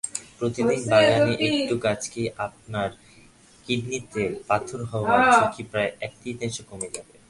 প্রতিদিন 0.39 0.79
বাগানে 0.91 1.33
একটু 1.47 1.75
কাজেই 1.79 2.25
আপনার 2.37 2.89
কিডনিতে 3.65 4.23
পাথর 4.47 4.79
হওয়ার 4.85 5.19
ঝুঁকি 5.35 5.63
প্রায় 5.71 5.91
এক-তৃতীয়াংশ 6.01 6.57
কমে 6.69 6.87
যাবে। 6.95 7.13